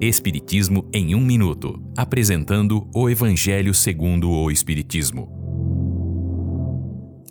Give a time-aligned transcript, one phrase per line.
[0.00, 5.28] Espiritismo em um minuto, apresentando o Evangelho segundo o Espiritismo.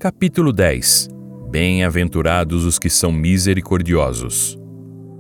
[0.02, 1.08] Capítulo 10.
[1.50, 4.60] Bem-aventurados os que são misericordiosos.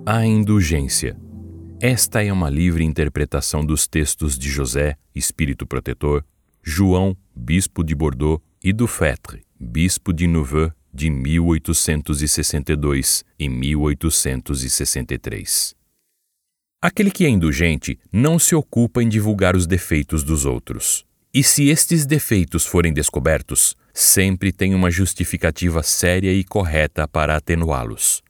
[0.05, 1.17] A indulgência.
[1.79, 6.25] Esta é uma livre interpretação dos textos de José, espírito protetor,
[6.61, 15.77] João, bispo de Bordeaux, e do Fetre, bispo de Nevers, de 1862 e 1863.
[16.87, 21.05] Aquele que é indulgente não se ocupa em divulgar os defeitos dos outros.
[21.33, 28.23] E se estes defeitos forem descobertos, sempre tem uma justificativa séria e correta para atenuá-los.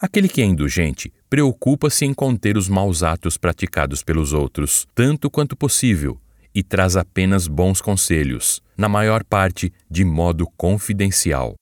[0.00, 5.56] Aquele que é indulgente preocupa-se em conter os maus atos praticados pelos outros, tanto quanto
[5.56, 6.20] possível,
[6.54, 11.56] e traz apenas bons conselhos, na maior parte de modo confidencial.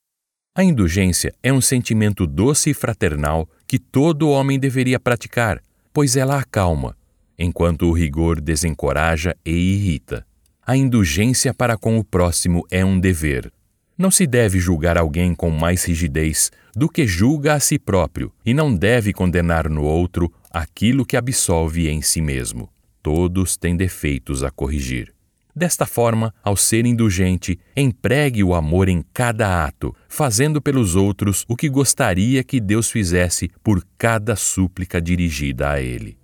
[0.54, 5.62] A indulgência é um sentimento doce e fraternal que todo homem deveria praticar,
[5.96, 6.94] pois ela acalma,
[7.38, 10.26] enquanto o rigor desencoraja e irrita.
[10.60, 13.50] A indulgência para com o próximo é um dever.
[13.96, 18.52] Não se deve julgar alguém com mais rigidez do que julga a si próprio, e
[18.52, 22.68] não deve condenar no outro aquilo que absolve em si mesmo.
[23.02, 25.15] Todos têm defeitos a corrigir.
[25.56, 31.56] Desta forma, ao ser indulgente, empregue o amor em cada ato, fazendo pelos outros o
[31.56, 36.18] que gostaria que Deus fizesse por cada súplica dirigida a Ele.